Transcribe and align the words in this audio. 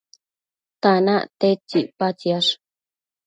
tanac 0.81 1.23
tedtsi 1.39 1.77
icpatsiash? 1.83 2.51